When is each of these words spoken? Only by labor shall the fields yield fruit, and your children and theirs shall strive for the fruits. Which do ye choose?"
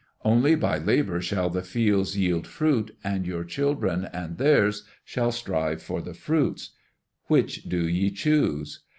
Only 0.25 0.55
by 0.55 0.79
labor 0.79 1.21
shall 1.21 1.51
the 1.51 1.61
fields 1.61 2.17
yield 2.17 2.47
fruit, 2.47 2.97
and 3.03 3.27
your 3.27 3.43
children 3.43 4.09
and 4.11 4.39
theirs 4.39 4.81
shall 5.03 5.31
strive 5.31 5.83
for 5.83 6.01
the 6.01 6.15
fruits. 6.15 6.71
Which 7.25 7.65
do 7.65 7.87
ye 7.87 8.09
choose?" 8.09 8.79